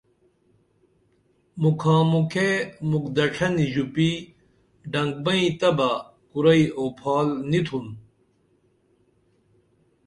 مُکھا 1.61 1.97
مُکھے 2.11 2.49
مُکھ 2.89 3.09
دڇھنی 3.15 3.65
ژوپی 3.73 4.09
ڈنگ 4.91 5.13
بئیں 5.23 5.49
تہ 5.59 5.69
بہ 5.77 5.89
کُرئی 6.31 6.63
اوپھال 6.77 7.27
نی 7.49 7.59
تُھن 7.67 7.85